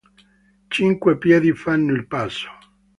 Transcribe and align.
Cinque 0.71 1.15
piedi 1.19 1.53
fanno 1.53 1.93
il 1.93 2.07
passo. 2.07 2.47